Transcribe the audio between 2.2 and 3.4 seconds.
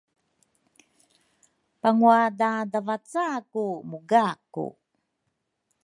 dadavaca